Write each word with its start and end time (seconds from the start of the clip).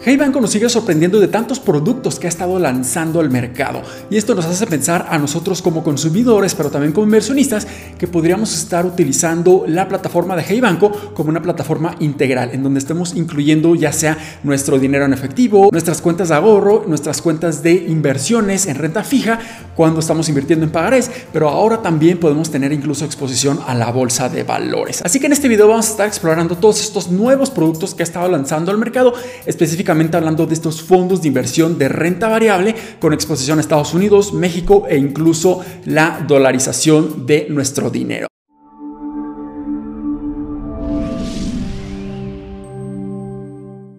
Hey 0.00 0.16
Banco 0.16 0.40
nos 0.40 0.50
sigue 0.50 0.70
sorprendiendo 0.70 1.20
de 1.20 1.28
tantos 1.28 1.60
productos 1.60 2.18
que 2.18 2.26
ha 2.26 2.30
estado 2.30 2.58
lanzando 2.58 3.20
al 3.20 3.28
mercado 3.28 3.82
y 4.08 4.16
esto 4.16 4.34
nos 4.34 4.46
hace 4.46 4.66
pensar 4.66 5.06
a 5.10 5.18
nosotros 5.18 5.60
como 5.60 5.84
consumidores 5.84 6.54
pero 6.54 6.70
también 6.70 6.94
como 6.94 7.04
inversionistas 7.04 7.66
que 7.98 8.08
podríamos 8.08 8.54
estar 8.54 8.86
utilizando 8.86 9.64
la 9.68 9.88
plataforma 9.88 10.34
de 10.34 10.44
Hey 10.44 10.62
Banco 10.62 10.90
como 11.12 11.28
una 11.28 11.42
plataforma 11.42 11.94
integral 12.00 12.52
en 12.54 12.62
donde 12.62 12.78
estemos 12.78 13.14
incluyendo 13.14 13.74
ya 13.74 13.92
sea 13.92 14.16
nuestro 14.44 14.78
dinero 14.78 15.04
en 15.04 15.12
efectivo, 15.12 15.68
nuestras 15.70 16.00
cuentas 16.00 16.30
de 16.30 16.36
ahorro, 16.36 16.84
nuestras 16.88 17.20
cuentas 17.20 17.62
de 17.62 17.74
inversiones 17.74 18.64
en 18.68 18.76
renta 18.76 19.04
fija 19.04 19.40
cuando 19.76 20.00
estamos 20.00 20.26
invirtiendo 20.28 20.64
en 20.64 20.72
pagarés, 20.72 21.10
pero 21.34 21.50
ahora 21.50 21.82
también 21.82 22.18
podemos 22.18 22.50
tener 22.50 22.72
incluso 22.72 23.04
exposición 23.04 23.60
a 23.66 23.74
la 23.74 23.90
bolsa 23.90 24.30
de 24.30 24.42
valores. 24.42 25.02
Así 25.04 25.20
que 25.20 25.26
en 25.26 25.32
este 25.32 25.48
video 25.48 25.68
vamos 25.68 25.88
a 25.88 25.90
estar 25.90 26.06
explorando 26.06 26.56
todos 26.56 26.80
estos 26.80 27.10
nuevos 27.10 27.50
productos 27.50 27.94
que 27.94 28.02
ha 28.02 28.04
estado 28.04 28.28
lanzando 28.30 28.70
al 28.70 28.78
mercado 28.78 29.12
específicamente 29.44 29.81
hablando 29.90 30.46
de 30.46 30.54
estos 30.54 30.82
fondos 30.82 31.22
de 31.22 31.28
inversión 31.28 31.78
de 31.78 31.88
renta 31.88 32.28
variable 32.28 32.74
con 33.00 33.12
exposición 33.12 33.58
a 33.58 33.60
Estados 33.60 33.94
Unidos, 33.94 34.32
México 34.32 34.86
e 34.88 34.96
incluso 34.96 35.60
la 35.84 36.24
dolarización 36.26 37.26
de 37.26 37.46
nuestro 37.48 37.90
dinero. 37.90 38.28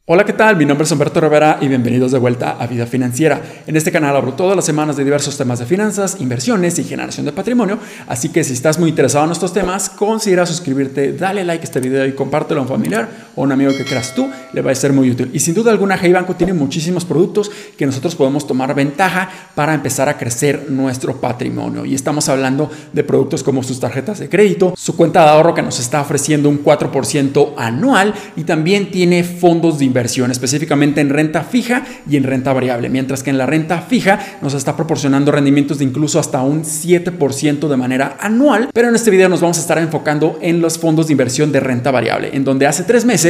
Hola, 0.05 0.25
¿qué 0.25 0.33
tal? 0.33 0.57
Mi 0.57 0.65
nombre 0.65 0.83
es 0.83 0.91
Humberto 0.91 1.21
Rivera 1.21 1.59
y 1.61 1.69
bienvenidos 1.69 2.11
de 2.11 2.19
vuelta 2.19 2.57
a 2.59 2.67
Vida 2.67 2.85
Financiera. 2.85 3.41
En 3.65 3.77
este 3.77 3.89
canal 3.89 4.13
hablo 4.13 4.33
todas 4.33 4.53
las 4.53 4.65
semanas 4.65 4.97
de 4.97 5.05
diversos 5.05 5.38
temas 5.38 5.59
de 5.59 5.65
finanzas, 5.65 6.17
inversiones 6.19 6.77
y 6.77 6.83
generación 6.83 7.25
de 7.25 7.31
patrimonio, 7.31 7.79
así 8.09 8.27
que 8.27 8.43
si 8.43 8.52
estás 8.52 8.77
muy 8.77 8.89
interesado 8.89 9.23
en 9.23 9.31
estos 9.31 9.53
temas, 9.53 9.89
considera 9.89 10.45
suscribirte, 10.45 11.13
dale 11.13 11.45
like 11.45 11.61
a 11.61 11.63
este 11.63 11.79
video 11.79 12.05
y 12.05 12.11
compártelo 12.11 12.59
a 12.59 12.63
un 12.63 12.69
familiar 12.69 13.22
un 13.35 13.51
amigo 13.51 13.71
que 13.75 13.85
creas 13.85 14.13
tú, 14.13 14.29
le 14.53 14.61
va 14.61 14.71
a 14.71 14.75
ser 14.75 14.93
muy 14.93 15.09
útil. 15.09 15.29
Y 15.33 15.39
sin 15.39 15.53
duda 15.53 15.71
alguna, 15.71 15.97
Hey 15.99 16.11
Banco 16.11 16.35
tiene 16.35 16.53
muchísimos 16.53 17.05
productos 17.05 17.49
que 17.77 17.85
nosotros 17.85 18.15
podemos 18.15 18.45
tomar 18.45 18.75
ventaja 18.75 19.29
para 19.55 19.73
empezar 19.73 20.09
a 20.09 20.17
crecer 20.17 20.69
nuestro 20.69 21.19
patrimonio. 21.19 21.85
Y 21.85 21.95
estamos 21.95 22.30
hablando 22.30 22.69
de 22.91 23.03
productos 23.03 23.43
como 23.43 23.63
sus 23.63 23.80
tarjetas 23.80 24.19
de 24.19 24.30
crédito, 24.30 24.73
su 24.77 24.95
cuenta 24.95 25.23
de 25.23 25.30
ahorro 25.30 25.53
que 25.53 25.61
nos 25.61 25.80
está 25.80 26.02
ofreciendo 26.02 26.49
un 26.49 26.63
4% 26.63 27.53
anual 27.58 28.13
y 28.35 28.43
también 28.43 28.91
tiene 28.91 29.23
fondos 29.23 29.80
de 29.80 29.86
inversión, 29.86 30.31
específicamente 30.31 31.02
en 31.02 31.09
renta 31.09 31.43
fija 31.43 31.83
y 32.09 32.17
en 32.17 32.23
renta 32.23 32.53
variable, 32.53 32.89
mientras 32.89 33.23
que 33.23 33.30
en 33.30 33.38
la 33.38 33.45
renta 33.45 33.81
fija 33.81 34.19
nos 34.41 34.53
está 34.53 34.75
proporcionando 34.75 35.31
rendimientos 35.31 35.80
de 35.80 35.86
incluso 35.86 36.19
hasta 36.19 36.41
un 36.41 36.63
7% 36.63 37.67
de 37.67 37.77
manera 37.77 38.17
anual, 38.19 38.69
pero 38.73 38.89
en 38.89 38.95
este 38.95 39.11
video 39.11 39.30
nos 39.30 39.41
vamos 39.41 39.58
a 39.58 39.61
estar 39.61 39.77
enfocando 39.77 40.38
en 40.41 40.61
los 40.61 40.77
fondos 40.77 41.08
de 41.08 41.13
inversión 41.13 41.52
de 41.52 41.59
renta 41.59 41.91
variable, 41.91 42.30
en 42.33 42.43
donde 42.43 42.67
hace 42.67 42.83
tres 42.83 43.05
meses 43.05 43.22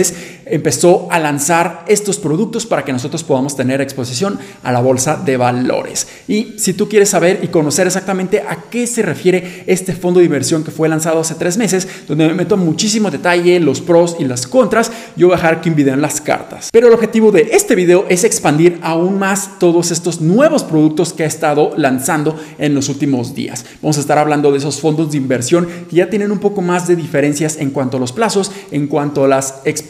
empezó 0.45 1.07
a 1.11 1.19
lanzar 1.19 1.85
estos 1.87 2.17
productos 2.17 2.65
para 2.65 2.83
que 2.83 2.93
nosotros 2.93 3.23
podamos 3.23 3.55
tener 3.55 3.81
exposición 3.81 4.39
a 4.63 4.71
la 4.71 4.81
bolsa 4.81 5.15
de 5.15 5.37
valores. 5.37 6.07
Y 6.27 6.55
si 6.57 6.73
tú 6.73 6.89
quieres 6.89 7.09
saber 7.09 7.39
y 7.43 7.47
conocer 7.47 7.87
exactamente 7.87 8.41
a 8.41 8.63
qué 8.69 8.87
se 8.87 9.01
refiere 9.01 9.63
este 9.67 9.93
fondo 9.93 10.19
de 10.19 10.25
inversión 10.25 10.63
que 10.63 10.71
fue 10.71 10.89
lanzado 10.89 11.19
hace 11.19 11.35
tres 11.35 11.57
meses, 11.57 11.87
donde 12.07 12.27
me 12.27 12.33
meto 12.33 12.57
muchísimo 12.57 13.11
detalle, 13.11 13.59
los 13.59 13.81
pros 13.81 14.17
y 14.19 14.25
las 14.25 14.47
contras, 14.47 14.91
yo 15.15 15.27
voy 15.27 15.35
a 15.35 15.37
dejar 15.37 15.55
aquí 15.55 15.69
un 15.69 15.75
video 15.75 15.93
en 15.93 16.01
las 16.01 16.21
cartas. 16.21 16.69
Pero 16.71 16.87
el 16.87 16.93
objetivo 16.93 17.31
de 17.31 17.49
este 17.51 17.75
video 17.75 18.05
es 18.09 18.23
expandir 18.23 18.79
aún 18.81 19.19
más 19.19 19.59
todos 19.59 19.91
estos 19.91 20.21
nuevos 20.21 20.63
productos 20.63 21.13
que 21.13 21.23
ha 21.23 21.27
estado 21.27 21.71
lanzando 21.77 22.39
en 22.57 22.73
los 22.73 22.89
últimos 22.89 23.33
días. 23.35 23.65
Vamos 23.81 23.97
a 23.97 24.01
estar 24.01 24.17
hablando 24.17 24.51
de 24.51 24.57
esos 24.57 24.79
fondos 24.79 25.11
de 25.11 25.17
inversión 25.17 25.67
que 25.89 25.97
ya 25.97 26.09
tienen 26.09 26.31
un 26.31 26.39
poco 26.39 26.61
más 26.61 26.87
de 26.87 26.95
diferencias 26.95 27.57
en 27.57 27.71
cuanto 27.71 27.97
a 27.97 27.99
los 27.99 28.11
plazos, 28.11 28.51
en 28.71 28.87
cuanto 28.87 29.25
a 29.25 29.27
las 29.27 29.61
exposiciones, 29.65 29.82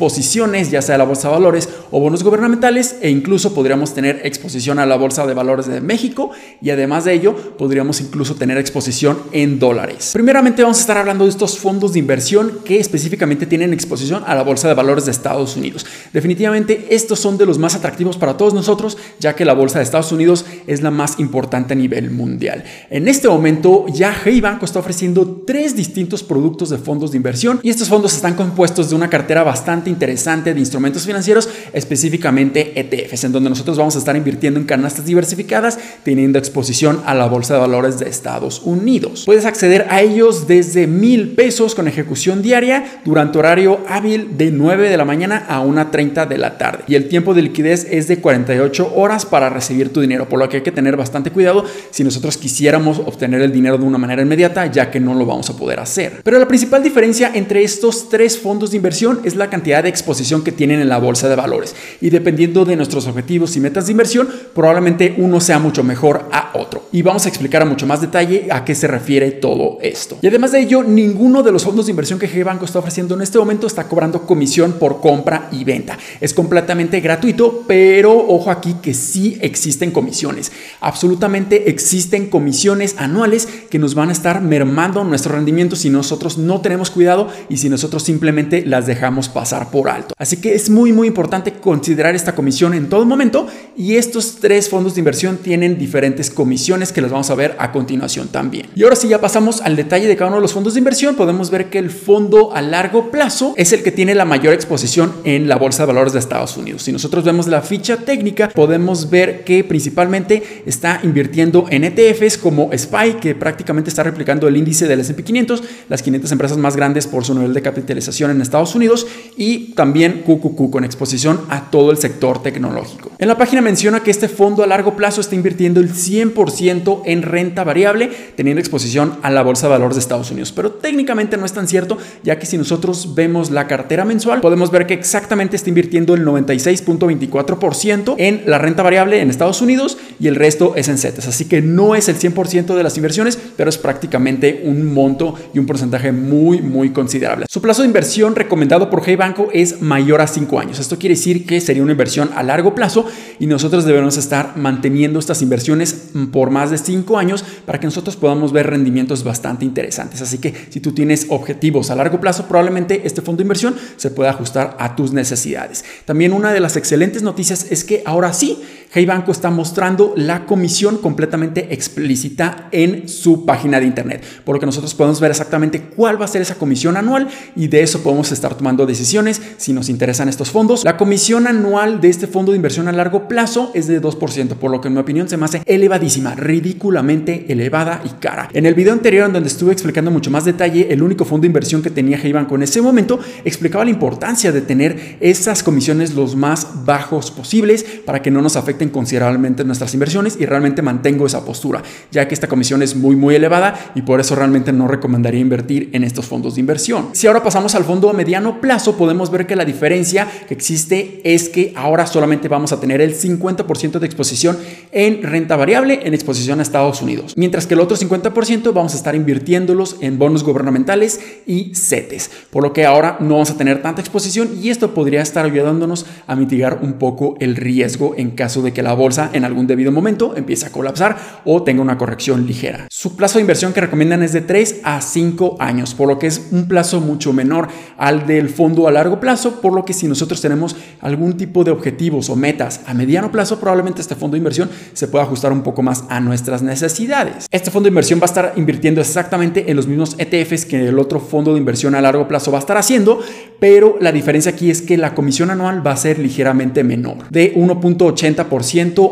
ya 0.71 0.81
sea 0.81 0.95
a 0.95 0.97
la 0.97 1.03
bolsa 1.03 1.27
de 1.27 1.33
valores 1.33 1.69
o 1.91 1.99
bonos 1.99 2.23
gubernamentales, 2.23 2.97
e 3.01 3.09
incluso 3.09 3.53
podríamos 3.53 3.93
tener 3.93 4.21
exposición 4.23 4.79
a 4.79 4.85
la 4.85 4.95
bolsa 4.95 5.25
de 5.25 5.33
valores 5.33 5.67
de 5.67 5.81
México 5.81 6.31
y 6.61 6.69
además 6.69 7.05
de 7.05 7.13
ello 7.13 7.35
podríamos 7.57 8.01
incluso 8.01 8.35
tener 8.35 8.57
exposición 8.57 9.19
en 9.31 9.59
dólares. 9.59 10.11
Primeramente 10.13 10.61
vamos 10.63 10.77
a 10.77 10.81
estar 10.81 10.97
hablando 10.97 11.25
de 11.25 11.29
estos 11.29 11.57
fondos 11.57 11.93
de 11.93 11.99
inversión 11.99 12.59
que 12.65 12.79
específicamente 12.79 13.45
tienen 13.45 13.73
exposición 13.73 14.23
a 14.25 14.35
la 14.35 14.43
bolsa 14.43 14.67
de 14.67 14.73
valores 14.73 15.05
de 15.05 15.11
Estados 15.11 15.55
Unidos. 15.55 15.85
Definitivamente 16.11 16.87
estos 16.89 17.19
son 17.19 17.37
de 17.37 17.45
los 17.45 17.57
más 17.57 17.75
atractivos 17.75 18.17
para 18.17 18.37
todos 18.37 18.53
nosotros, 18.53 18.97
ya 19.19 19.35
que 19.35 19.45
la 19.45 19.53
bolsa 19.53 19.79
de 19.79 19.83
Estados 19.83 20.11
Unidos 20.11 20.45
es 20.67 20.81
la 20.81 20.91
más 20.91 21.19
importante 21.19 21.73
a 21.73 21.77
nivel 21.77 22.11
mundial. 22.11 22.63
En 22.89 23.07
este 23.07 23.27
momento 23.27 23.85
ya 23.87 24.15
Hey 24.23 24.41
Banco 24.41 24.65
está 24.65 24.79
ofreciendo 24.79 25.43
tres 25.45 25.75
distintos 25.75 26.23
productos 26.23 26.69
de 26.69 26.77
fondos 26.77 27.11
de 27.11 27.17
inversión 27.17 27.59
y 27.63 27.69
estos 27.69 27.89
fondos 27.89 28.13
están 28.13 28.35
compuestos 28.35 28.89
de 28.89 28.95
una 28.95 29.09
cartera 29.09 29.43
bastante 29.43 29.82
interesante 29.89 30.53
de 30.53 30.59
instrumentos 30.59 31.05
financieros, 31.05 31.49
específicamente 31.73 32.79
ETFs, 32.79 33.23
en 33.23 33.31
donde 33.31 33.49
nosotros 33.49 33.77
vamos 33.77 33.95
a 33.95 33.99
estar 33.99 34.15
invirtiendo 34.15 34.59
en 34.59 34.65
canastas 34.65 35.05
diversificadas, 35.05 35.79
teniendo 36.03 36.39
exposición 36.39 37.01
a 37.05 37.13
la 37.13 37.27
bolsa 37.27 37.55
de 37.55 37.59
valores 37.59 37.99
de 37.99 38.09
Estados 38.09 38.61
Unidos. 38.63 39.23
Puedes 39.25 39.45
acceder 39.45 39.87
a 39.89 40.01
ellos 40.01 40.47
desde 40.47 40.87
mil 40.87 41.31
pesos 41.31 41.75
con 41.75 41.87
ejecución 41.87 42.41
diaria 42.41 43.01
durante 43.05 43.39
horario 43.39 43.79
hábil 43.87 44.37
de 44.37 44.51
9 44.51 44.89
de 44.89 44.97
la 44.97 45.05
mañana 45.05 45.45
a 45.47 45.63
1.30 45.63 46.27
de 46.27 46.37
la 46.37 46.57
tarde. 46.57 46.83
Y 46.87 46.95
el 46.95 47.07
tiempo 47.07 47.33
de 47.33 47.41
liquidez 47.41 47.87
es 47.89 48.07
de 48.07 48.19
48 48.19 48.93
horas 48.95 49.25
para 49.25 49.49
recibir 49.49 49.91
tu 49.91 50.01
dinero, 50.01 50.27
por 50.27 50.39
lo 50.39 50.49
que 50.49 50.57
hay 50.57 50.63
que 50.63 50.71
tener 50.71 50.97
bastante 50.97 51.31
cuidado 51.31 51.65
si 51.91 52.03
nosotros 52.03 52.37
quisiéramos 52.37 52.99
obtener 52.99 53.41
el 53.41 53.51
dinero 53.51 53.77
de 53.77 53.85
una 53.85 53.97
manera 53.97 54.21
inmediata, 54.21 54.65
ya 54.67 54.91
que 54.91 54.99
no 54.99 55.13
lo 55.13 55.25
vamos 55.25 55.49
a 55.49 55.57
poder 55.57 55.79
hacer. 55.79 56.21
Pero 56.23 56.39
la 56.39 56.47
principal 56.47 56.83
diferencia 56.83 57.31
entre 57.33 57.63
estos 57.63 58.09
tres 58.09 58.37
fondos 58.37 58.71
de 58.71 58.77
inversión 58.77 59.21
es 59.23 59.35
la 59.35 59.49
cantidad 59.49 59.72
de 59.81 59.89
exposición 59.89 60.43
que 60.43 60.51
tienen 60.51 60.79
en 60.79 60.89
la 60.89 60.97
bolsa 60.97 61.29
de 61.29 61.35
valores. 61.35 61.75
Y 62.01 62.09
dependiendo 62.09 62.65
de 62.65 62.75
nuestros 62.75 63.07
objetivos 63.07 63.55
y 63.55 63.59
metas 63.59 63.85
de 63.85 63.91
inversión, 63.91 64.29
probablemente 64.53 65.15
uno 65.17 65.39
sea 65.39 65.59
mucho 65.59 65.83
mejor 65.83 66.29
a 66.31 66.51
otro. 66.53 66.87
Y 66.91 67.01
vamos 67.01 67.25
a 67.25 67.29
explicar 67.29 67.61
a 67.61 67.65
mucho 67.65 67.87
más 67.87 68.01
detalle 68.01 68.47
a 68.51 68.63
qué 68.63 68.75
se 68.75 68.87
refiere 68.87 69.31
todo 69.31 69.79
esto. 69.81 70.17
Y 70.21 70.27
además 70.27 70.51
de 70.51 70.61
ello, 70.61 70.83
ninguno 70.83 71.43
de 71.43 71.51
los 71.51 71.63
fondos 71.63 71.85
de 71.85 71.91
inversión 71.91 72.19
que 72.19 72.29
G 72.29 72.43
Banco 72.43 72.65
está 72.65 72.79
ofreciendo 72.79 73.15
en 73.15 73.21
este 73.21 73.39
momento 73.39 73.67
está 73.67 73.87
cobrando 73.87 74.25
comisión 74.25 74.73
por 74.73 75.01
compra 75.01 75.49
y 75.51 75.63
venta. 75.63 75.97
Es 76.21 76.33
completamente 76.33 76.99
gratuito, 76.99 77.63
pero 77.67 78.13
ojo 78.15 78.51
aquí 78.51 78.75
que 78.81 78.93
sí 78.93 79.37
existen 79.41 79.91
comisiones. 79.91 80.51
Absolutamente 80.81 81.69
existen 81.69 82.29
comisiones 82.29 82.95
anuales 82.97 83.47
que 83.69 83.79
nos 83.79 83.95
van 83.95 84.09
a 84.09 84.13
estar 84.13 84.41
mermando 84.41 85.03
nuestro 85.03 85.35
rendimiento 85.35 85.75
si 85.75 85.89
nosotros 85.89 86.37
no 86.37 86.61
tenemos 86.61 86.91
cuidado 86.91 87.29
y 87.49 87.57
si 87.57 87.69
nosotros 87.69 88.03
simplemente 88.03 88.65
las 88.65 88.85
dejamos 88.85 89.29
pasar 89.29 89.62
por 89.69 89.89
alto. 89.89 90.13
Así 90.17 90.37
que 90.37 90.55
es 90.55 90.69
muy 90.69 90.93
muy 90.93 91.07
importante 91.07 91.53
considerar 91.53 92.15
esta 92.15 92.35
comisión 92.35 92.73
en 92.73 92.89
todo 92.89 93.05
momento 93.05 93.47
y 93.75 93.95
estos 93.95 94.37
tres 94.39 94.69
fondos 94.69 94.95
de 94.95 95.01
inversión 95.01 95.37
tienen 95.37 95.77
diferentes 95.77 96.29
comisiones 96.29 96.91
que 96.91 97.01
las 97.01 97.11
vamos 97.11 97.29
a 97.29 97.35
ver 97.35 97.55
a 97.59 97.71
continuación 97.71 98.27
también. 98.27 98.67
Y 98.75 98.83
ahora 98.83 98.95
sí 98.95 99.07
ya 99.07 99.19
pasamos 99.19 99.61
al 99.61 99.75
detalle 99.75 100.07
de 100.07 100.15
cada 100.15 100.29
uno 100.29 100.37
de 100.37 100.41
los 100.41 100.53
fondos 100.53 100.73
de 100.73 100.79
inversión, 100.79 101.15
podemos 101.15 101.49
ver 101.49 101.69
que 101.69 101.79
el 101.79 101.89
fondo 101.89 102.55
a 102.55 102.61
largo 102.61 103.11
plazo 103.11 103.53
es 103.57 103.73
el 103.73 103.83
que 103.83 103.91
tiene 103.91 104.15
la 104.15 104.25
mayor 104.25 104.53
exposición 104.53 105.13
en 105.23 105.47
la 105.47 105.57
bolsa 105.57 105.83
de 105.83 105.87
valores 105.87 106.13
de 106.13 106.19
Estados 106.19 106.57
Unidos. 106.57 106.83
Si 106.83 106.91
nosotros 106.91 107.23
vemos 107.23 107.47
la 107.47 107.61
ficha 107.61 107.97
técnica, 107.97 108.49
podemos 108.49 109.09
ver 109.09 109.43
que 109.43 109.63
principalmente 109.63 110.63
está 110.65 110.99
invirtiendo 111.03 111.65
en 111.69 111.83
ETFs 111.83 112.37
como 112.37 112.69
SPY, 112.75 113.15
que 113.21 113.35
prácticamente 113.35 113.89
está 113.89 114.03
replicando 114.03 114.47
el 114.47 114.57
índice 114.57 114.87
del 114.87 114.99
S&P 114.99 115.23
500, 115.23 115.63
las 115.89 116.01
500 116.01 116.31
empresas 116.31 116.57
más 116.57 116.75
grandes 116.75 117.07
por 117.07 117.25
su 117.25 117.33
nivel 117.33 117.53
de 117.53 117.61
capitalización 117.61 118.31
en 118.31 118.41
Estados 118.41 118.75
Unidos, 118.75 119.07
y 119.37 119.52
también 119.59 120.23
QQQ 120.25 120.69
con 120.69 120.83
exposición 120.83 121.41
a 121.49 121.69
todo 121.71 121.91
el 121.91 121.97
sector 121.97 122.41
tecnológico. 122.41 123.11
En 123.19 123.27
la 123.27 123.37
página 123.37 123.61
menciona 123.61 124.01
que 124.01 124.11
este 124.11 124.27
fondo 124.27 124.63
a 124.63 124.67
largo 124.67 124.95
plazo 124.95 125.21
está 125.21 125.35
invirtiendo 125.35 125.79
el 125.79 125.93
100% 125.93 127.01
en 127.05 127.21
renta 127.21 127.63
variable, 127.63 128.09
teniendo 128.35 128.59
exposición 128.59 129.17
a 129.21 129.31
la 129.31 129.43
bolsa 129.43 129.67
de 129.67 129.71
valores 129.71 129.95
de 129.95 130.01
Estados 130.01 130.31
Unidos. 130.31 130.51
Pero 130.51 130.71
técnicamente 130.71 131.37
no 131.37 131.45
es 131.45 131.53
tan 131.53 131.67
cierto, 131.67 131.97
ya 132.23 132.37
que 132.39 132.45
si 132.45 132.57
nosotros 132.57 133.15
vemos 133.15 133.51
la 133.51 133.67
cartera 133.67 134.05
mensual, 134.05 134.41
podemos 134.41 134.71
ver 134.71 134.85
que 134.85 134.93
exactamente 134.93 135.55
está 135.55 135.69
invirtiendo 135.69 136.13
el 136.15 136.25
96.24% 136.25 138.15
en 138.17 138.43
la 138.45 138.57
renta 138.57 138.83
variable 138.83 139.21
en 139.21 139.29
Estados 139.29 139.61
Unidos 139.61 139.97
y 140.19 140.27
el 140.27 140.35
resto 140.35 140.73
es 140.75 140.87
en 140.89 140.97
CETES. 140.97 141.27
Así 141.27 141.45
que 141.45 141.61
no 141.61 141.95
es 141.95 142.09
el 142.09 142.17
100% 142.17 142.75
de 142.75 142.83
las 142.83 142.97
inversiones, 142.97 143.37
pero 143.55 143.69
es 143.69 143.77
prácticamente 143.77 144.63
un 144.65 144.93
monto 144.93 145.35
y 145.53 145.59
un 145.59 145.65
porcentaje 145.65 146.11
muy, 146.11 146.61
muy 146.61 146.91
considerable. 146.91 147.45
Su 147.49 147.61
plazo 147.61 147.81
de 147.81 147.87
inversión 147.87 148.35
recomendado 148.35 148.89
por 148.89 149.03
Hey 149.05 149.15
Es 149.53 149.81
mayor 149.81 150.21
a 150.21 150.27
5 150.27 150.59
años. 150.59 150.79
Esto 150.79 150.97
quiere 150.97 151.15
decir 151.15 151.45
que 151.45 151.61
sería 151.61 151.83
una 151.83 151.91
inversión 151.91 152.29
a 152.35 152.43
largo 152.43 152.75
plazo 152.75 153.05
y 153.39 153.47
nosotros 153.47 153.85
debemos 153.85 154.17
estar 154.17 154.57
manteniendo 154.57 155.19
estas 155.19 155.41
inversiones 155.41 156.11
por 156.31 156.49
más 156.49 156.71
de 156.71 156.77
5 156.77 157.17
años 157.17 157.43
para 157.65 157.79
que 157.79 157.87
nosotros 157.87 158.15
podamos 158.15 158.51
ver 158.51 158.67
rendimientos 158.67 159.23
bastante 159.23 159.65
interesantes. 159.65 160.21
Así 160.21 160.37
que 160.37 160.53
si 160.69 160.79
tú 160.79 160.93
tienes 160.93 161.27
objetivos 161.29 161.89
a 161.89 161.95
largo 161.95 162.19
plazo, 162.19 162.47
probablemente 162.47 163.01
este 163.05 163.21
fondo 163.21 163.39
de 163.39 163.43
inversión 163.43 163.75
se 163.97 164.11
pueda 164.11 164.29
ajustar 164.29 164.75
a 164.79 164.95
tus 164.95 165.13
necesidades. 165.13 165.83
También 166.05 166.33
una 166.33 166.53
de 166.53 166.59
las 166.59 166.77
excelentes 166.77 167.23
noticias 167.23 167.67
es 167.69 167.83
que 167.83 168.03
ahora 168.05 168.33
sí, 168.33 168.61
Hey 168.95 169.07
Banco 169.07 169.31
está 169.31 169.49
mostrando 169.49 170.13
la 170.15 170.45
comisión 170.45 170.99
completamente 170.99 171.73
explícita 171.73 172.67
en 172.71 173.09
su 173.09 173.43
página 173.43 173.79
de 173.79 173.87
internet, 173.87 174.23
por 174.45 174.53
lo 174.53 174.59
que 174.59 174.67
nosotros 174.67 174.93
podemos 174.93 175.19
ver 175.19 175.31
exactamente 175.31 175.81
cuál 175.81 176.21
va 176.21 176.25
a 176.25 176.27
ser 176.27 176.43
esa 176.43 176.59
comisión 176.59 176.95
anual 176.95 177.27
y 177.55 177.69
de 177.69 177.81
eso 177.81 178.03
podemos 178.03 178.31
estar 178.31 178.53
tomando 178.53 178.85
decisiones 178.85 179.41
si 179.57 179.73
nos 179.73 179.89
interesan 179.89 180.29
estos 180.29 180.51
fondos. 180.51 180.83
La 180.83 180.95
comisión 180.95 181.47
anual 181.47 182.01
de 182.01 182.09
este 182.09 182.27
fondo 182.27 182.51
de 182.51 182.57
inversión 182.57 182.87
a 182.87 182.91
largo 182.91 183.27
plazo 183.27 183.71
es 183.73 183.87
de 183.87 183.99
2%, 183.99 184.57
por 184.57 184.69
lo 184.69 184.79
que 184.79 184.89
en 184.89 184.93
mi 184.93 184.99
opinión 184.99 185.27
se 185.27 185.37
me 185.37 185.45
hace 185.45 185.63
elevadísima, 185.65 186.35
ridículamente 186.35 187.51
elevada 187.51 187.99
y 188.05 188.09
cara. 188.19 188.47
En 188.53 188.67
el 188.67 188.75
video 188.75 188.93
anterior 188.93 189.25
en 189.25 189.33
donde 189.33 189.49
estuve 189.49 189.73
explicando 189.73 190.11
mucho 190.11 190.29
más 190.29 190.45
detalle 190.45 190.93
el 190.93 191.01
único 191.01 191.25
fondo 191.25 191.41
de 191.41 191.47
inversión 191.47 191.81
que 191.81 191.89
tenía 191.89 192.19
Hey 192.21 192.31
Banco 192.31 192.53
en 192.53 192.61
ese 192.61 192.79
momento, 192.79 193.19
explicaba 193.43 193.85
la 193.85 193.89
importancia 193.89 194.51
de 194.51 194.61
tener 194.61 195.17
esas 195.19 195.63
comisiones 195.63 196.13
los 196.13 196.35
más 196.35 196.85
bajos 196.85 197.31
posibles 197.31 197.83
para 198.05 198.21
que 198.21 198.29
no 198.29 198.43
nos 198.43 198.55
afecten 198.55 198.82
considerablemente 198.89 199.63
nuestras 199.63 199.93
inversiones 199.93 200.37
y 200.39 200.45
realmente 200.45 200.81
mantengo 200.81 201.25
esa 201.25 201.45
postura, 201.45 201.83
ya 202.11 202.27
que 202.27 202.33
esta 202.33 202.47
comisión 202.47 202.81
es 202.81 202.95
muy 202.95 203.15
muy 203.15 203.35
elevada 203.35 203.91
y 203.95 204.01
por 204.01 204.19
eso 204.19 204.35
realmente 204.35 204.71
no 204.71 204.87
recomendaría 204.87 205.39
invertir 205.39 205.89
en 205.93 206.03
estos 206.03 206.25
fondos 206.25 206.55
de 206.55 206.61
inversión. 206.61 207.09
Si 207.13 207.27
ahora 207.27 207.43
pasamos 207.43 207.75
al 207.75 207.83
fondo 207.83 208.09
a 208.09 208.13
mediano 208.13 208.61
plazo, 208.61 208.97
podemos 208.97 209.31
ver 209.31 209.47
que 209.47 209.55
la 209.55 209.65
diferencia 209.65 210.27
que 210.47 210.53
existe 210.53 211.21
es 211.23 211.49
que 211.49 211.73
ahora 211.75 212.07
solamente 212.07 212.47
vamos 212.47 212.71
a 212.71 212.79
tener 212.79 213.01
el 213.01 213.15
50% 213.15 213.99
de 213.99 214.05
exposición 214.05 214.57
en 214.91 215.23
renta 215.23 215.55
variable 215.55 216.01
en 216.03 216.13
exposición 216.13 216.59
a 216.59 216.63
Estados 216.63 217.01
Unidos, 217.01 217.33
mientras 217.35 217.67
que 217.67 217.73
el 217.73 217.79
otro 217.79 217.97
50% 217.97 218.73
vamos 218.73 218.93
a 218.93 218.97
estar 218.97 219.15
invirtiéndolos 219.15 219.97
en 220.01 220.17
bonos 220.17 220.43
gubernamentales 220.43 221.19
y 221.45 221.73
CETES, 221.75 222.29
por 222.49 222.63
lo 222.63 222.73
que 222.73 222.85
ahora 222.85 223.17
no 223.19 223.35
vamos 223.35 223.51
a 223.51 223.57
tener 223.57 223.81
tanta 223.81 224.01
exposición 224.01 224.49
y 224.61 224.69
esto 224.69 224.93
podría 224.93 225.21
estar 225.21 225.45
ayudándonos 225.45 226.05
a 226.27 226.35
mitigar 226.35 226.79
un 226.81 226.93
poco 226.93 227.35
el 227.39 227.55
riesgo 227.55 228.13
en 228.17 228.31
caso 228.31 228.61
que 228.73 228.83
la 228.83 228.93
bolsa 228.93 229.29
en 229.33 229.45
algún 229.45 229.67
debido 229.67 229.91
momento 229.91 230.35
empiece 230.35 230.65
a 230.65 230.71
colapsar 230.71 231.17
o 231.45 231.63
tenga 231.63 231.81
una 231.81 231.97
corrección 231.97 232.45
ligera. 232.45 232.87
Su 232.89 233.15
plazo 233.15 233.37
de 233.37 233.41
inversión 233.41 233.73
que 233.73 233.81
recomiendan 233.81 234.23
es 234.23 234.33
de 234.33 234.41
3 234.41 234.81
a 234.83 235.01
5 235.01 235.57
años, 235.59 235.93
por 235.93 236.07
lo 236.07 236.19
que 236.19 236.27
es 236.27 236.47
un 236.51 236.67
plazo 236.67 236.99
mucho 237.01 237.33
menor 237.33 237.67
al 237.97 238.25
del 238.27 238.49
fondo 238.49 238.87
a 238.87 238.91
largo 238.91 239.19
plazo, 239.19 239.61
por 239.61 239.73
lo 239.73 239.85
que 239.85 239.93
si 239.93 240.07
nosotros 240.07 240.41
tenemos 240.41 240.75
algún 241.01 241.37
tipo 241.37 241.63
de 241.63 241.71
objetivos 241.71 242.29
o 242.29 242.35
metas 242.35 242.81
a 242.85 242.93
mediano 242.93 243.31
plazo, 243.31 243.59
probablemente 243.59 244.01
este 244.01 244.15
fondo 244.15 244.35
de 244.35 244.39
inversión 244.39 244.69
se 244.93 245.07
pueda 245.07 245.25
ajustar 245.25 245.51
un 245.51 245.63
poco 245.63 245.81
más 245.81 246.03
a 246.09 246.19
nuestras 246.19 246.61
necesidades. 246.61 247.47
Este 247.51 247.71
fondo 247.71 247.85
de 247.87 247.91
inversión 247.91 248.19
va 248.19 248.23
a 248.23 248.25
estar 248.25 248.53
invirtiendo 248.55 249.01
exactamente 249.01 249.69
en 249.69 249.75
los 249.75 249.87
mismos 249.87 250.15
ETFs 250.17 250.65
que 250.65 250.87
el 250.87 250.99
otro 250.99 251.19
fondo 251.19 251.53
de 251.53 251.59
inversión 251.59 251.95
a 251.95 252.01
largo 252.01 252.27
plazo 252.27 252.51
va 252.51 252.57
a 252.57 252.61
estar 252.61 252.77
haciendo, 252.77 253.19
pero 253.59 253.97
la 253.99 254.11
diferencia 254.11 254.51
aquí 254.51 254.69
es 254.69 254.81
que 254.81 254.97
la 254.97 255.13
comisión 255.13 255.49
anual 255.49 255.85
va 255.85 255.91
a 255.91 255.97
ser 255.97 256.19
ligeramente 256.19 256.83
menor, 256.83 257.29
de 257.29 257.53
1.80% 257.55 258.45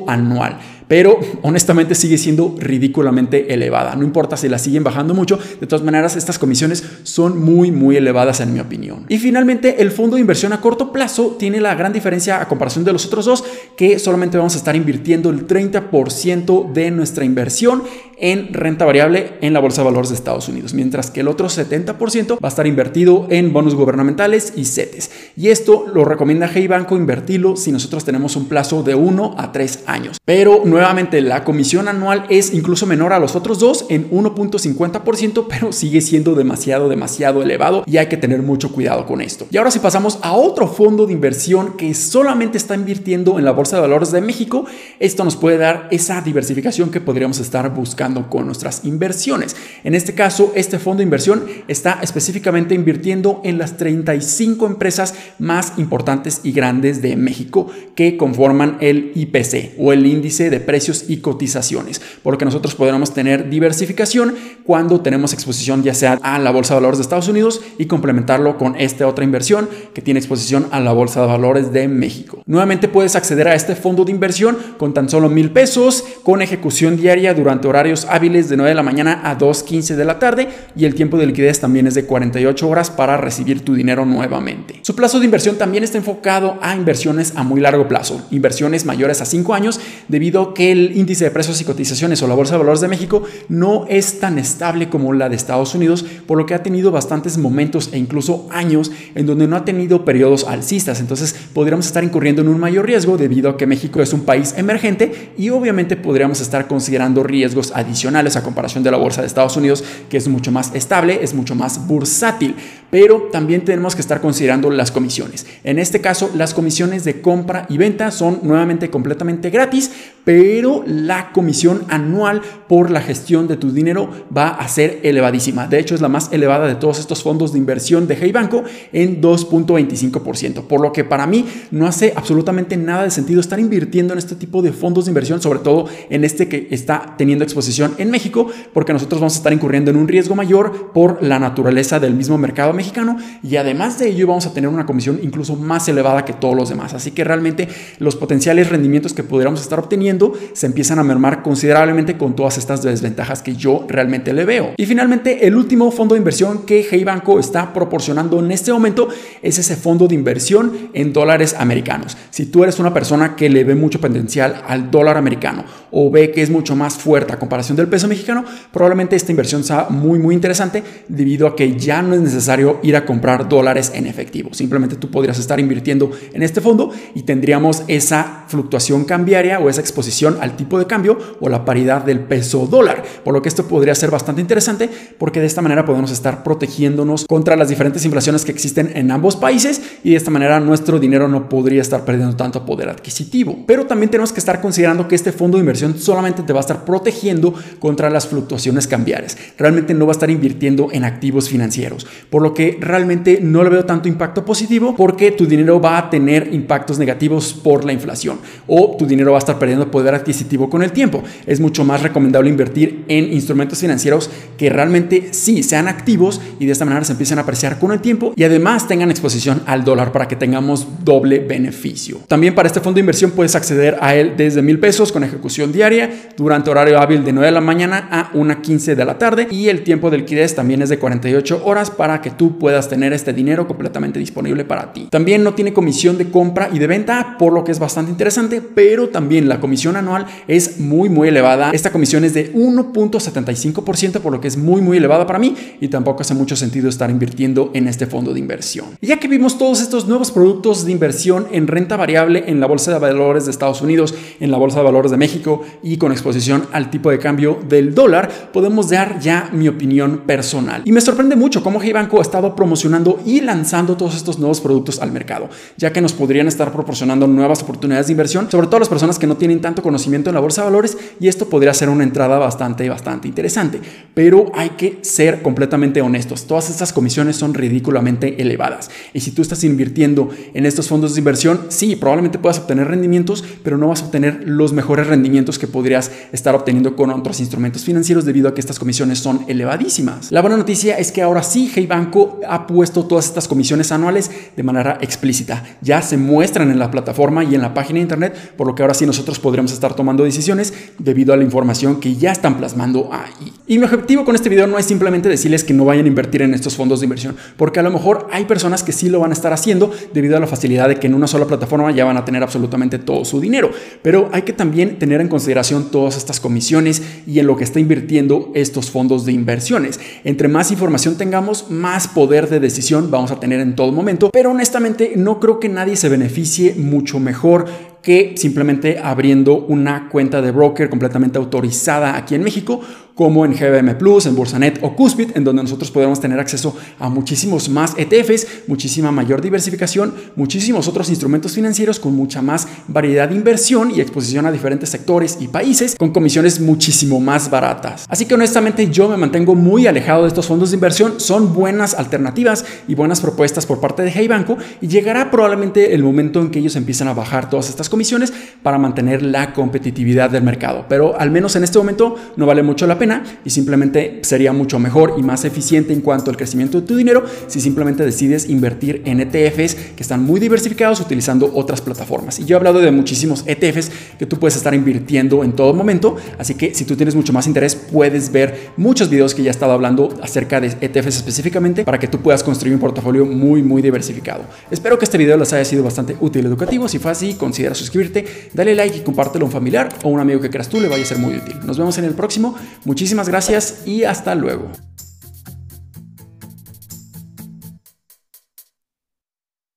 anual 0.07 0.56
pero 0.92 1.18
honestamente 1.44 1.96
sigue 1.96 2.18
siendo 2.18 2.54
ridículamente 2.60 3.54
elevada. 3.54 3.96
No 3.96 4.04
importa 4.04 4.36
si 4.36 4.50
la 4.50 4.60
siguen 4.60 4.84
bajando 4.84 5.14
mucho, 5.14 5.40
de 5.62 5.66
todas 5.66 5.86
maneras 5.86 6.18
estas 6.18 6.38
comisiones 6.38 6.84
son 7.04 7.40
muy 7.40 7.72
muy 7.72 7.96
elevadas 7.96 8.42
en 8.42 8.54
mi 8.54 8.60
opinión. 8.60 9.06
Y 9.08 9.18
finalmente 9.18 9.82
el 9.82 9.92
fondo 9.92 10.18
de 10.18 10.20
inversión 10.20 10.52
a 10.52 10.60
corto 10.60 10.92
plazo 10.92 11.38
tiene 11.40 11.62
la 11.62 11.76
gran 11.76 11.94
diferencia 11.94 12.42
a 12.42 12.48
comparación 12.50 12.84
de 12.84 12.92
los 12.92 13.06
otros 13.06 13.24
dos, 13.24 13.46
que 13.78 14.00
solamente 14.00 14.38
vamos 14.38 14.56
a 14.56 14.58
estar 14.58 14.76
invirtiendo 14.76 15.30
el 15.30 15.48
30% 15.48 16.74
de 16.74 16.92
nuestra 16.92 17.24
inversión 17.24 17.84
en 18.22 18.54
renta 18.54 18.86
variable 18.86 19.34
en 19.42 19.52
la 19.52 19.60
Bolsa 19.60 19.82
de 19.82 19.86
Valores 19.86 20.10
de 20.10 20.16
Estados 20.16 20.48
Unidos, 20.48 20.74
mientras 20.74 21.10
que 21.10 21.22
el 21.22 21.28
otro 21.28 21.48
70% 21.48 22.34
va 22.34 22.40
a 22.44 22.48
estar 22.48 22.68
invertido 22.68 23.28
en 23.30 23.52
bonos 23.52 23.76
gubernamentales 23.76 24.54
y 24.56 24.66
CETES. 24.66 25.10
Y 25.36 25.48
esto 25.50 25.86
lo 25.92 26.06
recomienda 26.06 26.50
Hey 26.54 26.68
Banco 26.68 26.96
invertirlo 26.96 27.56
si 27.56 27.72
nosotros 27.72 28.06
tenemos 28.06 28.36
un 28.36 28.48
plazo 28.48 28.84
de 28.84 28.94
1 28.94 29.36
a 29.38 29.52
3 29.52 29.86
años. 29.88 30.18
Pero 30.24 30.62
nuevamente 30.81 31.22
la 31.22 31.44
comisión 31.44 31.88
anual 31.88 32.25
es 32.30 32.56
incluso 32.56 32.88
menor 32.88 33.13
a 33.13 33.19
los 33.19 33.36
otros 33.36 33.60
dos 33.60 33.86
en 33.89 34.10
1.50%, 34.10 35.45
pero 35.48 35.72
sigue 35.72 36.01
siendo 36.01 36.33
demasiado, 36.33 36.89
demasiado 36.89 37.44
elevado 37.44 37.83
y 37.86 37.98
hay 37.98 38.07
que 38.07 38.18
tener 38.18 38.42
mucho 38.42 38.72
cuidado 38.72 39.06
con 39.06 39.22
esto. 39.22 39.45
Y 39.51 39.57
ahora 39.57 39.69
si 39.69 39.78
pasamos 39.78 40.18
a 40.24 40.33
otro 40.33 40.68
fondo 40.68 41.06
de 41.06 41.13
inversión 41.13 41.78
que 41.78 41.94
solamente 41.94 42.57
está 42.57 42.74
invirtiendo 42.74 43.38
en 43.38 43.45
la 43.45 43.51
Bolsa 43.51 43.75
de 43.75 43.83
Valores 43.83 44.12
de 44.12 44.22
México, 44.22 44.66
esto 45.00 45.24
nos 45.24 45.36
puede 45.36 45.60
dar 45.60 45.88
esa 45.92 46.19
diversificación 46.22 46.89
que 46.89 47.00
podríamos 47.00 47.39
estar 47.39 47.72
buscando 47.72 48.27
con 48.27 48.48
nuestras 48.48 48.84
inversiones. 48.84 49.56
En 49.84 49.94
este 49.94 50.16
caso, 50.16 50.51
este 50.56 50.80
fondo 50.80 51.01
de 51.01 51.04
inversión 51.04 51.45
está 51.68 52.00
específicamente 52.01 52.74
invirtiendo 52.74 53.39
en 53.44 53.60
las 53.60 53.77
35 53.77 54.66
empresas 54.66 55.13
más 55.38 55.74
importantes 55.77 56.42
y 56.44 56.54
grandes 56.54 57.04
de 57.04 57.16
México 57.18 57.68
que 57.94 58.18
conforman 58.18 58.77
el 58.81 59.12
IPC 59.13 59.75
o 59.77 59.94
el 59.94 60.07
índice 60.07 60.50
de 60.50 60.60
precios 60.72 61.04
y 61.10 61.18
cotizaciones, 61.18 62.02
porque 62.24 62.46
nosotros 62.46 62.76
podremos 62.76 63.14
tener 63.14 63.50
diversificación 63.50 64.34
cuando 64.64 65.02
tenemos 65.02 65.34
exposición 65.34 65.84
ya 65.84 65.94
sea 65.94 66.18
a 66.24 66.40
la 66.40 66.50
Bolsa 66.50 66.76
de 66.76 66.80
Valores 66.80 66.98
de 66.98 67.02
Estados 67.02 67.28
Unidos 67.28 67.60
y 67.78 67.88
complementarlo 67.88 68.58
con 68.58 68.80
esta 68.80 69.06
otra 69.06 69.26
inversión 69.26 69.68
que 69.94 70.02
tiene 70.02 70.22
exposición 70.22 70.68
a 70.72 70.80
la 70.80 70.94
Bolsa 70.94 71.20
de 71.20 71.28
Valores 71.28 71.74
de 71.74 71.90
México. 71.90 72.42
Nuevamente 72.46 72.88
puedes 72.88 73.18
acceder 73.18 73.50
a 73.50 73.56
este 73.56 73.76
fondo 73.76 74.06
de 74.06 74.14
inversión 74.14 74.58
con 74.78 74.94
tan 74.94 75.10
solo 75.10 75.28
mil 75.28 75.52
pesos, 75.52 76.06
con 76.24 76.42
ejecución 76.42 76.96
diaria 76.96 77.34
durante 77.34 77.68
horarios 77.68 78.08
hábiles 78.10 78.48
de 78.48 78.56
9 78.56 78.70
de 78.70 78.76
la 78.76 78.84
mañana 78.84 79.20
a 79.26 79.38
2.15 79.38 79.96
de 79.96 80.06
la 80.06 80.20
tarde 80.20 80.48
y 80.74 80.86
el 80.86 80.96
tiempo 80.96 81.18
de 81.18 81.26
liquidez 81.26 81.60
también 81.60 81.86
es 81.86 81.96
de 81.96 82.06
48 82.06 82.70
horas 82.70 82.90
para 82.90 83.18
recibir 83.18 83.66
tu 83.66 83.74
dinero 83.74 84.06
nuevamente. 84.06 84.80
Su 84.84 84.96
plazo 84.96 85.20
de 85.20 85.26
inversión 85.26 85.58
también 85.58 85.84
está 85.84 85.98
enfocado 85.98 86.58
a 86.62 86.78
inversiones 86.78 87.34
a 87.36 87.44
muy 87.44 87.60
largo 87.60 87.90
plazo, 87.90 88.26
inversiones 88.32 88.86
mayores 88.86 89.20
a 89.20 89.26
5 89.26 89.54
años, 89.54 89.82
debido 90.08 90.42
a 90.42 90.54
que 90.54 90.61
el 90.69 90.96
índice 90.96 91.24
de 91.24 91.31
precios 91.31 91.60
y 91.60 91.66
cotizaciones 91.66 92.22
o 92.22 92.28
la 92.28 92.36
Bolsa 92.36 92.54
de 92.54 92.60
Valores 92.60 92.81
de 92.81 92.88
México 92.88 93.24
no 93.50 93.86
es 93.90 94.19
tan 94.19 94.38
estable 94.38 94.90
como 94.90 95.12
la 95.12 95.28
de 95.28 95.36
Estados 95.36 95.74
Unidos, 95.74 96.06
por 96.28 96.38
lo 96.38 96.46
que 96.46 96.54
ha 96.54 96.62
tenido 96.62 96.92
bastantes 96.92 97.40
momentos 97.40 97.90
e 97.92 97.98
incluso 97.98 98.48
años 98.52 98.92
en 99.16 99.25
donde 99.25 99.48
no 99.48 99.56
ha 99.56 99.66
tenido 99.66 100.06
periodos 100.06 100.44
alcistas. 100.44 101.00
Entonces 101.00 101.36
podríamos 101.54 101.88
estar 101.88 102.04
incurriendo 102.04 102.44
en 102.44 102.48
un 102.48 102.60
mayor 102.60 102.86
riesgo 102.86 103.18
debido 103.18 103.50
a 103.50 103.58
que 103.58 103.66
México 103.66 104.02
es 104.02 104.13
un 104.13 104.22
país 104.22 104.54
emergente 104.56 105.31
y 105.36 105.50
obviamente 105.50 105.96
podríamos 105.96 106.42
estar 106.42 106.68
considerando 106.68 107.24
riesgos 107.24 107.72
adicionales 107.74 108.36
a 108.36 108.44
comparación 108.44 108.84
de 108.84 108.92
la 108.92 108.98
bolsa 108.98 109.22
de 109.22 109.28
Estados 109.28 109.58
Unidos, 109.58 109.84
que 110.10 110.18
es 110.18 110.28
mucho 110.28 110.52
más 110.52 110.75
estable, 110.75 111.19
es 111.24 111.34
mucho 111.34 111.56
más 111.56 111.88
bursátil. 111.88 112.56
Pero 112.92 113.30
también 113.31 113.63
tenemos 113.63 113.96
que 113.96 114.02
estar 114.02 114.19
considerando 114.19 114.69
las 114.69 114.92
comisiones. 114.92 115.46
En 115.63 115.80
este 115.80 116.02
caso, 116.02 116.30
las 116.36 116.54
comisiones 116.54 117.06
de 117.06 117.22
compra 117.22 117.66
y 117.69 117.78
venta 117.78 118.12
son 118.12 118.42
nuevamente 118.44 118.90
completamente 118.90 119.50
gratis, 119.50 119.92
pero 120.24 120.84
la 120.86 121.32
comisión 121.32 121.84
anual 121.90 122.42
por 122.68 122.92
la 122.92 123.02
gestión 123.02 123.48
de 123.48 123.58
tu 123.58 123.72
dinero 123.72 124.10
va 124.36 124.50
a 124.50 124.68
ser 124.68 125.00
elevadísima. 125.04 125.68
De 125.68 125.80
hecho, 125.80 125.96
es 125.96 126.02
la 126.02 126.10
más 126.10 126.32
elevada 126.32 126.68
de 126.68 126.76
todos 126.76 127.00
estos 127.00 127.24
fondos 127.24 127.52
de 127.54 127.60
inversión 127.60 128.08
de 128.08 128.18
Hey 128.20 128.32
Banco 128.32 128.64
en 128.94 129.22
2.25%. 129.22 130.64
Por 130.68 130.82
lo 130.82 130.92
que 130.92 131.04
para 131.04 131.28
mí 131.28 131.46
no 131.72 131.88
hace 131.88 132.14
absolutamente 132.16 132.78
nada 132.78 133.04
de 133.04 133.12
sentido 133.12 133.42
estar 133.42 133.60
invirtiendo 133.60 134.14
en 134.14 134.20
este 134.20 134.36
tipo 134.36 134.62
de 134.62 134.72
fondos 134.72 135.06
de 135.06 135.12
inversión, 135.12 135.42
sobre 135.42 135.60
todo 135.60 135.88
en 136.10 136.24
este 136.24 136.48
que 136.48 136.68
está 136.72 137.16
teniendo 137.18 137.44
exposición 137.44 137.94
en 137.98 138.12
México, 138.12 138.48
porque 138.74 138.94
nosotros 138.94 139.20
vamos 139.22 139.34
a 139.34 139.38
estar 139.38 139.54
incurriendo 139.54 139.92
en 139.92 139.98
un 139.98 140.08
riesgo 140.08 140.36
mayor 140.36 140.92
por 140.94 141.22
la 141.24 141.40
naturaleza 141.40 142.00
del 142.00 142.13
mismo 142.13 142.38
mercado 142.38 142.74
mexicano 142.74 143.18
y 143.44 143.56
además 143.56 144.00
de 144.00 144.10
ello 144.10 144.28
vamos 144.28 144.46
a 144.46 144.54
tener 144.54 144.70
una 144.70 144.86
comisión 144.86 145.20
incluso 145.24 145.56
más 145.56 145.88
elevada 145.88 146.25
que 146.25 146.34
todos 146.34 146.56
los 146.56 146.70
demás. 146.70 146.94
Así 146.94 147.12
que 147.12 147.24
realmente 147.24 147.68
los 148.00 148.16
potenciales 148.16 148.70
rendimientos 148.70 149.13
que 149.13 149.24
pudiéramos 149.24 149.62
estar 149.62 149.80
obteniendo 149.80 150.11
se 150.53 150.65
empiezan 150.65 151.00
a 151.00 151.03
mermar 151.03 151.44
considerablemente 151.44 152.18
con 152.18 152.36
todas 152.36 152.58
estas 152.58 152.82
desventajas 152.82 153.41
que 153.41 153.56
yo 153.56 153.86
realmente 153.88 154.34
le 154.34 154.46
veo. 154.46 154.74
Y 154.77 154.86
finalmente, 154.86 155.48
el 155.48 155.56
último 155.56 155.91
fondo 155.91 156.15
de 156.15 156.20
inversión 156.20 156.65
que 156.65 156.86
Hey 156.89 157.03
Banco 157.03 157.39
está 157.39 157.74
proporcionando 157.74 158.39
en 158.39 158.51
este 158.51 158.72
momento 158.72 159.08
es 159.41 159.60
ese 159.60 159.75
fondo 159.75 160.08
de 160.08 160.15
inversión 160.15 160.89
en 160.94 161.13
dólares 161.13 161.56
americanos. 161.58 162.18
Si 162.30 162.46
tú 162.46 162.63
eres 162.63 162.80
una 162.80 162.94
persona 162.94 163.36
que 163.36 163.50
le 163.50 163.63
ve 163.63 163.75
mucho 163.75 164.00
potencial 164.00 164.62
al 164.68 164.91
dólar 164.91 165.18
americano 165.18 165.63
o 165.91 166.10
ve 166.10 166.32
que 166.32 166.41
es 166.41 166.50
mucho 166.50 166.75
más 166.75 166.96
fuerte 166.96 167.34
a 167.34 167.39
comparación 167.39 167.75
del 167.75 167.88
peso 167.88 168.08
mexicano, 168.08 168.44
probablemente 168.72 169.15
esta 169.15 169.32
inversión 169.32 169.63
sea 169.63 169.88
muy 169.89 170.20
muy 170.20 170.36
interesante 170.36 170.84
debido 171.08 171.48
a 171.48 171.56
que 171.56 171.77
ya 171.77 172.01
no 172.01 172.13
es 172.15 172.22
necesario 172.22 172.80
ir 172.84 172.96
a 172.96 173.06
comprar 173.06 173.50
dólares 173.50 173.91
en 173.94 174.08
efectivo. 174.08 174.53
Simplemente 174.53 174.96
tú 174.96 175.10
podrías 175.10 175.39
estar 175.39 175.60
invirtiendo 175.60 176.12
en 176.34 176.44
este 176.44 176.62
fondo 176.62 176.91
y 177.15 177.24
tendríamos 177.24 177.84
esa 177.88 178.46
fluctuación 178.48 179.06
cambiaria 179.06 179.60
o 179.60 179.70
esa 179.70 179.82
exposición 179.82 180.00
al 180.39 180.55
tipo 180.55 180.79
de 180.79 180.86
cambio 180.86 181.17
o 181.39 181.50
la 181.50 181.65
paridad 181.65 182.03
del 182.03 182.20
peso 182.20 182.67
dólar, 182.67 183.03
por 183.24 183.34
lo 183.34 183.41
que 183.41 183.50
esto 183.50 183.67
podría 183.67 183.96
ser 183.96 184.12
bastante 184.12 184.41
interesante 184.41 184.89
porque 185.17 185.39
de 185.39 185.46
esta 185.46 185.62
manera 185.62 185.86
podemos 185.86 186.12
estar 186.12 186.43
protegiéndonos 186.43 187.25
contra 187.25 187.55
las 187.55 187.70
diferentes 187.70 188.03
inflaciones 188.05 188.46
que 188.46 188.51
existen 188.51 188.91
en 188.96 189.12
ambos 189.12 189.36
países 189.36 189.81
y 190.03 190.12
de 190.12 190.15
esta 190.15 190.31
manera 190.31 190.60
nuestro 190.60 191.00
dinero 191.00 191.27
no 191.27 191.50
podría 191.50 191.81
estar 191.81 192.05
perdiendo 192.05 192.36
tanto 192.36 192.65
poder 192.65 192.89
adquisitivo. 192.89 193.63
Pero 193.65 193.86
también 193.86 194.10
tenemos 194.10 194.31
que 194.31 194.39
estar 194.39 194.62
considerando 194.62 195.08
que 195.08 195.15
este 195.15 195.31
fondo 195.31 195.58
de 195.58 195.62
inversión 195.62 195.98
solamente 195.98 196.43
te 196.43 196.53
va 196.53 196.60
a 196.60 196.62
estar 196.62 196.86
protegiendo 196.86 197.53
contra 197.79 198.10
las 198.10 198.27
fluctuaciones 198.27 198.88
cambiarias. 198.88 199.38
Realmente 199.58 199.93
no 199.93 200.05
va 200.05 200.12
a 200.12 200.13
estar 200.13 200.29
invirtiendo 200.29 200.89
en 200.91 201.03
activos 201.03 201.50
financieros, 201.50 202.08
por 202.29 202.41
lo 202.41 202.53
que 202.53 202.77
realmente 202.79 203.39
no 203.41 203.63
le 203.63 203.70
veo 203.70 203.86
tanto 203.86 204.08
impacto 204.08 204.46
positivo 204.46 204.96
porque 204.96 205.31
tu 205.31 205.46
dinero 205.46 205.79
va 205.79 205.98
a 205.98 206.10
tener 206.10 206.53
impactos 206.53 206.98
negativos 206.98 207.53
por 207.53 207.86
la 207.86 207.93
inflación 207.93 208.39
o 208.67 208.96
tu 208.98 209.05
dinero 209.05 209.31
va 209.31 209.38
a 209.38 209.39
estar 209.39 209.60
perdiendo 209.60 209.90
poder 209.91 210.15
adquisitivo 210.15 210.69
con 210.69 210.83
el 210.83 210.91
tiempo. 210.91 211.24
Es 211.45 211.60
mucho 211.60 211.83
más 211.83 212.01
recomendable 212.01 212.50
invertir 212.50 213.03
en 213.07 213.31
instrumentos 213.31 213.79
financieros 213.79 214.29
que 214.57 214.69
realmente 214.69 215.29
sí 215.31 215.63
sean 215.63 215.88
activos 215.88 216.41
y 216.60 216.65
de 216.65 216.71
esta 216.71 216.86
manera 216.86 217.05
se 217.05 217.13
empiecen 217.13 217.38
a 217.38 217.41
apreciar 217.41 217.79
con 217.79 217.91
el 217.91 218.01
tiempo 218.01 218.33
y 218.36 218.43
además 218.43 218.88
tengan 218.88 219.12
exposición 219.12 219.62
al 219.65 219.83
dólar 219.83 220.12
para 220.12 220.27
que 220.27 220.36
tengamos 220.36 220.88
doble 221.03 221.39
beneficio. 221.39 222.19
También 222.27 222.55
para 222.55 222.67
este 222.67 222.79
fondo 222.79 222.95
de 222.95 223.01
inversión 223.01 223.31
puedes 223.31 223.55
acceder 223.55 223.98
a 224.01 224.15
él 224.15 224.33
desde 224.38 224.62
mil 224.62 224.79
pesos 224.79 225.12
con 225.12 225.24
ejecución 225.24 225.71
diaria 225.71 226.10
durante 226.38 226.69
horario 226.69 227.00
hábil 227.00 227.24
de 227.24 227.33
9 227.33 227.48
de 227.48 227.51
la 227.51 227.62
mañana 227.62 228.07
a 228.12 228.31
1.15 228.33 228.95
de 228.95 229.05
la 229.05 229.17
tarde 229.17 229.48
y 229.51 229.69
el 229.69 229.83
tiempo 229.83 230.10
de 230.10 230.19
liquidez 230.19 230.55
también 230.55 230.81
es 230.81 230.89
de 230.89 231.00
48 231.00 231.62
horas 231.65 231.91
para 231.91 232.21
que 232.21 232.31
tú 232.31 232.57
puedas 232.57 232.88
tener 232.89 233.13
este 233.13 233.33
dinero 233.33 233.67
completamente 233.67 234.19
disponible 234.19 234.65
para 234.65 234.93
ti. 234.93 235.07
También 235.10 235.43
no 235.43 235.53
tiene 235.53 235.74
comisión 235.74 236.17
de 236.17 236.29
compra 236.29 236.69
y 236.71 236.79
de 236.79 236.88
venta, 236.88 237.36
por 237.38 237.53
lo 237.53 237.63
que 237.63 237.71
es 237.71 237.79
bastante 237.79 238.12
interesante, 238.12 238.62
pero 238.62 239.10
también 239.10 239.50
la 239.50 239.60
comisión 239.60 239.81
anual 239.90 240.26
es 240.48 240.80
muy 240.80 241.10
muy 241.10 241.28
elevada. 241.28 241.72
Esta 241.72 241.92
comisión 241.92 242.24
es 242.24 242.34
de 242.34 242.54
1.75%, 242.54 244.20
por 244.20 244.32
lo 244.32 244.42
que 244.42 244.48
es 244.48 244.58
muy 244.58 244.82
muy 244.82 244.98
elevada 244.98 245.26
para 245.28 245.40
mí 245.40 245.56
y 245.80 245.88
tampoco 245.88 246.22
hace 246.22 246.34
mucho 246.34 246.56
sentido 246.56 246.90
estar 246.90 247.10
invirtiendo 247.10 247.72
en 247.74 247.88
este 247.88 248.06
fondo 248.06 248.34
de 248.34 248.40
inversión. 248.40 248.98
Ya 249.02 249.20
que 249.20 249.28
vimos 249.28 249.58
todos 249.58 249.82
estos 249.82 250.08
nuevos 250.08 250.32
productos 250.32 250.86
de 250.86 250.92
inversión 250.92 251.48
en 251.52 251.68
renta 251.68 251.98
variable 251.98 252.46
en 252.48 252.60
la 252.60 252.68
Bolsa 252.68 252.94
de 252.94 253.00
Valores 253.00 253.46
de 253.46 253.52
Estados 253.52 253.82
Unidos, 253.82 254.14
en 254.40 254.52
la 254.52 254.58
Bolsa 254.58 254.80
de 254.80 254.86
Valores 254.86 255.12
de 255.12 255.18
México 255.18 255.62
y 255.84 255.98
con 255.98 256.12
exposición 256.12 256.66
al 256.72 256.90
tipo 256.90 257.10
de 257.10 257.20
cambio 257.20 257.60
del 257.68 257.94
dólar, 257.94 258.30
podemos 258.54 258.90
dar 258.90 259.20
ya 259.20 259.50
mi 259.52 259.68
opinión 259.68 260.22
personal. 260.26 260.82
Y 260.86 260.92
me 260.92 261.02
sorprende 261.02 261.36
mucho 261.36 261.64
cómo 261.64 261.82
Hey 261.82 261.94
Banco 261.94 262.20
ha 262.20 262.22
estado 262.22 262.56
promocionando 262.56 263.20
y 263.26 263.42
lanzando 263.42 263.98
todos 263.98 264.16
estos 264.16 264.40
nuevos 264.40 264.62
productos 264.62 265.00
al 265.00 265.12
mercado, 265.12 265.50
ya 265.78 265.92
que 265.92 266.02
nos 266.02 266.14
podrían 266.14 266.48
estar 266.48 266.72
proporcionando 266.72 267.28
nuevas 267.28 267.64
oportunidades 267.64 268.08
de 268.08 268.14
inversión, 268.14 268.50
sobre 268.50 268.68
todo 268.68 268.80
las 268.80 268.90
personas 268.90 269.18
que 269.18 269.28
no 269.28 269.38
tienen 269.38 269.62
conocimiento 269.80 270.30
en 270.30 270.34
la 270.34 270.42
bolsa 270.42 270.62
de 270.62 270.66
valores, 270.66 270.98
y 271.20 271.30
esto 271.30 271.48
podría 271.48 271.74
ser 271.74 271.88
una 271.88 272.04
entrada 272.04 272.38
bastante, 272.38 272.90
bastante 272.90 273.28
interesante. 273.28 273.80
Pero 274.13 274.51
hay 274.54 274.72
que 274.72 275.00
ser 275.01 275.42
completamente 275.42 276.01
honestos. 276.01 276.48
Todas 276.48 276.70
estas 276.70 276.92
comisiones 276.92 277.38
son 277.38 277.54
ridículamente 277.54 278.42
elevadas. 278.42 278.90
Y 279.13 279.22
si 279.22 279.32
tú 279.32 279.42
estás 279.42 279.63
invirtiendo 279.63 280.30
en 280.54 280.66
estos 280.66 280.90
fondos 280.90 281.13
de 281.13 281.22
inversión, 281.22 281.62
sí, 281.70 281.96
probablemente 281.96 282.40
puedas 282.40 282.60
obtener 282.60 282.88
rendimientos, 282.88 283.44
pero 283.63 283.78
no 283.78 283.88
vas 283.88 284.01
a 284.01 284.06
obtener 284.06 284.42
los 284.46 284.74
mejores 284.74 285.08
rendimientos 285.08 285.60
que 285.60 285.68
podrías 285.68 286.12
estar 286.32 286.56
obteniendo 286.56 286.96
con 286.96 287.12
otros 287.12 287.40
instrumentos 287.40 287.84
financieros 287.84 288.25
debido 288.25 288.50
a 288.50 288.54
que 288.54 288.62
estas 288.62 288.80
comisiones 288.80 289.20
son 289.20 289.46
elevadísimas. 289.48 290.32
La 290.32 290.42
buena 290.42 290.58
noticia 290.58 290.98
es 290.98 291.12
que 291.12 291.22
ahora 291.22 291.44
sí, 291.44 291.72
Hey 291.74 291.86
Banco 291.86 292.40
ha 292.48 292.66
puesto 292.66 293.06
todas 293.06 293.25
estas 293.25 293.48
comisiones 293.48 293.92
anuales 293.92 294.32
de 294.56 294.63
manera 294.63 294.98
explícita. 295.01 295.63
Ya 295.82 296.01
se 296.01 296.18
muestran 296.18 296.72
en 296.72 296.80
la 296.80 296.90
plataforma 296.90 297.44
y 297.44 297.54
en 297.54 297.62
la 297.62 297.74
página 297.74 297.98
de 297.98 298.01
internet, 298.01 298.54
por 298.58 298.66
lo 298.66 298.74
que 298.74 298.82
ahora 298.82 298.94
sí 298.94 299.06
nosotros 299.06 299.40
podremos 299.40 299.61
estar 299.70 299.94
tomando 299.94 300.24
decisiones 300.24 300.74
debido 300.98 301.34
a 301.34 301.38
la 301.38 301.44
información 301.44 302.00
que 302.00 302.15
ya 302.15 302.32
están 302.32 302.58
plasmando 302.58 303.10
ahí. 303.12 303.53
Y 303.68 303.77
mi 303.77 303.86
objetivo 303.86 304.25
con 304.25 304.36
este 304.36 304.50
video 304.50 304.68
no 304.68 304.80
es 304.80 304.86
simplemente 304.86 305.30
decirles 305.30 305.63
que 305.63 305.74
no 305.74 305.86
vayan 305.86 306.06
a 306.06 306.08
invertir 306.08 306.41
en 306.41 306.53
estos 306.53 306.75
fondos 306.75 307.01
de 307.01 307.06
inversión, 307.06 307.36
porque 307.58 307.80
a 307.80 307.84
lo 307.84 307.91
mejor 307.91 308.27
hay 308.32 308.46
personas 308.46 308.84
que 308.84 308.91
sí 308.91 309.10
lo 309.10 309.20
van 309.20 309.32
a 309.32 309.34
estar 309.34 309.53
haciendo 309.53 309.91
debido 310.13 310.38
a 310.38 310.39
la 310.39 310.48
facilidad 310.48 310.88
de 310.88 310.96
que 310.96 311.08
en 311.08 311.13
una 311.13 311.27
sola 311.27 311.46
plataforma 311.46 311.91
ya 311.91 312.06
van 312.06 312.18
a 312.18 312.25
tener 312.25 312.44
absolutamente 312.44 312.98
todo 312.98 313.25
su 313.25 313.39
dinero. 313.39 313.72
Pero 314.01 314.30
hay 314.32 314.41
que 314.41 314.53
también 314.53 314.98
tener 314.98 315.22
en 315.22 315.27
consideración 315.27 315.91
todas 315.91 316.18
estas 316.18 316.39
comisiones 316.39 317.01
y 317.27 317.39
en 317.39 317.48
lo 317.48 317.56
que 317.56 317.63
está 317.63 317.80
invirtiendo 317.80 318.51
estos 318.56 318.89
fondos 318.89 319.25
de 319.25 319.32
inversiones. 319.32 320.00
Entre 320.24 320.48
más 320.48 320.72
información 320.72 321.18
tengamos, 321.18 321.70
más 321.70 322.08
poder 322.08 322.50
de 322.50 322.60
decisión 322.60 323.12
vamos 323.12 323.32
a 323.32 323.39
tener 323.39 323.60
en 323.60 323.75
todo 323.75 323.91
momento. 323.91 324.30
Pero 324.32 324.51
honestamente 324.51 325.13
no 325.15 325.39
creo 325.39 325.60
que 325.60 325.70
nadie 325.70 325.96
se 325.96 326.10
beneficie 326.10 326.75
mucho 326.75 327.20
mejor 327.20 327.65
que 328.01 328.34
simplemente 328.36 329.00
abriendo 329.00 329.55
una 329.55 330.10
cuenta 330.10 330.41
de 330.41 330.51
broker 330.51 330.89
completamente 330.89 331.38
autorizada 331.38 332.17
aquí 332.17 332.36
en 332.36 332.43
México 332.43 332.81
como 333.15 333.46
en 333.46 333.53
GBM 333.53 333.98
Plus, 333.98 334.25
en 334.25 334.36
Bursanet 334.36 334.80
o 334.82 334.96
Cuspid, 334.96 335.32
en 335.36 335.44
donde 335.44 335.63
nosotros 335.63 335.91
podemos 335.91 336.20
tener 336.20 336.39
acceso 336.39 336.75
a 337.00 337.10
muchísimos 337.10 337.70
más 337.70 337.94
ETFs, 337.98 338.68
muchísima 338.68 339.12
mayor 339.12 339.41
diversificación, 339.41 340.13
muchísimos 340.36 340.88
otros 340.88 341.10
instrumentos 341.10 341.53
financieros 341.53 342.00
con 342.00 342.15
mucha 342.15 342.41
más 342.41 342.68
variedad 342.88 343.30
de 343.30 343.36
inversión 343.36 343.91
y 343.91 344.01
exposición 344.01 344.46
a 344.46 344.51
diferentes 344.51 344.89
sectores 344.89 345.38
y 345.39 345.48
países 345.48 345.96
con 345.96 346.12
comisiones 346.12 346.60
muchísimo 346.60 347.20
más 347.20 347.50
baratas. 347.50 348.06
Así 348.08 348.25
que 348.25 348.34
honestamente 348.34 348.89
yo 348.89 349.10
me 349.10 349.18
mantengo 349.18 349.56
muy 349.56 349.88
alejado 349.88 350.24
de 350.24 350.30
estos 350.30 350.48
fondos 350.48 350.72
de 350.72 350.75
inversión, 350.75 351.20
son 351.20 351.53
buenas 351.53 351.94
alternativas 351.94 352.65
y 352.88 352.96
buenas 352.96 353.22
propuestas 353.22 353.65
por 353.65 353.80
parte 353.80 354.03
de 354.03 354.12
Hey 354.12 354.27
Banco 354.27 354.58
y 354.82 354.88
llegará 354.88 355.32
probablemente 355.32 355.94
el 355.94 356.03
momento 356.03 356.41
en 356.41 356.51
que 356.51 356.60
ellos 356.60 356.75
empiezan 356.75 357.08
a 357.08 357.13
bajar 357.13 357.50
todas 357.50 357.70
estas 357.70 357.89
comisiones 357.89 358.34
para 358.63 358.77
mantener 358.77 359.22
la 359.24 359.53
competitividad 359.53 360.30
del 360.30 360.44
mercado, 360.44 360.86
pero 360.88 361.20
al 361.20 361.32
menos 361.32 361.56
en 361.56 361.63
este 361.63 361.77
momento 361.77 362.15
no 362.36 362.46
vale 362.46 362.63
mucho 362.63 362.88
la 362.88 362.98
pena 363.01 363.24
y 363.43 363.50
simplemente 363.50 364.20
sería 364.22 364.53
mucho 364.53 364.77
mejor 364.77 365.15
y 365.17 365.24
más 365.24 365.43
eficiente 365.43 365.91
en 365.91 366.01
cuanto 366.01 366.29
al 366.29 366.38
crecimiento 366.38 366.79
de 366.79 366.86
tu 366.86 366.96
dinero 366.96 367.25
si 367.48 367.60
simplemente 367.60 368.05
decides 368.05 368.48
invertir 368.48 369.01
en 369.05 369.20
ETFs 369.22 369.74
que 369.96 370.03
están 370.03 370.24
muy 370.24 370.39
diversificados 370.39 371.00
utilizando 371.00 371.51
otras 371.55 371.81
plataformas. 371.81 372.39
Y 372.39 372.46
yo 372.46 372.55
he 372.55 372.58
hablado 372.58 372.79
de 372.79 372.91
muchísimos 372.91 373.43
ETFs 373.48 373.89
que 374.20 374.27
tú 374.27 374.38
puedes 374.38 374.55
estar 374.55 374.75
invirtiendo 374.75 375.43
en 375.43 375.53
todo 375.53 375.74
momento, 375.74 376.15
así 376.38 376.53
que 376.53 376.75
si 376.75 376.86
tú 376.86 376.96
tienes 376.96 377.15
mucho 377.15 377.34
más 377.34 377.48
interés 377.48 377.74
puedes 377.74 378.31
ver 378.31 378.70
muchos 378.77 379.10
videos 379.10 379.34
que 379.34 379.41
ya 379.41 379.50
he 379.50 379.51
estado 379.51 379.72
hablando 379.72 380.10
acerca 380.22 380.62
de 380.62 380.67
ETFs 380.79 381.17
específicamente 381.17 381.84
para 381.84 381.98
que 381.98 382.08
tú 382.08 382.20
puedas 382.20 382.43
construir 382.43 382.75
un 382.75 382.79
portafolio 382.79 383.25
muy 383.25 383.63
muy 383.63 383.81
diversificado. 383.81 384.43
Espero 384.70 385.00
que 385.00 385.05
este 385.05 385.17
video 385.17 385.38
les 385.38 385.51
haya 385.53 385.65
sido 385.65 385.84
bastante 385.84 386.15
útil 386.20 386.43
y 386.43 386.48
educativo. 386.48 386.88
Si 386.88 387.00
fue 387.00 387.10
así, 387.10 387.34
considera 387.34 387.74
suscribirte, 387.74 388.25
dale 388.53 388.75
like 388.75 388.98
y 388.98 389.00
compártelo 389.00 389.46
a 389.46 389.48
un 389.48 389.51
familiar 389.51 389.89
o 390.03 390.10
un 390.10 390.20
amigo 390.20 390.39
que 390.39 390.51
creas 390.51 390.70
tú 390.70 390.79
le 390.79 390.88
vaya 390.88 391.01
a 391.03 391.08
ser 391.08 391.17
muy 391.17 391.34
útil. 391.36 391.55
Nos 391.65 391.79
vemos 391.79 391.98
en 391.98 392.05
el 392.05 392.13
próximo. 392.13 392.55
Muchísimas 392.91 393.29
gracias 393.29 393.83
y 393.86 394.03
hasta 394.03 394.36
luego. 394.36 394.69